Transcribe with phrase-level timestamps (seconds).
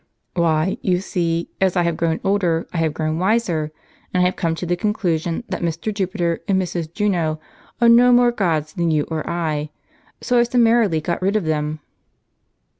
[0.33, 3.71] "Why, you see, as I have grown older, I have grown wiser!
[4.11, 5.93] and I have come to the conclusion that Mr.
[5.93, 6.91] Jupiter and Mrs.
[6.91, 7.39] Juno
[7.79, 9.69] are no more gods than you or I;
[10.19, 11.81] so I summarily got rid of them."